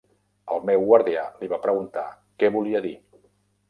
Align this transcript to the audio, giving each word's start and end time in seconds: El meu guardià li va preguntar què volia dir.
El 0.55 0.63
meu 0.69 0.85
guardià 0.93 1.27
li 1.43 1.51
va 1.53 1.61
preguntar 1.69 2.09
què 2.41 2.55
volia 2.61 2.87
dir. 2.91 2.99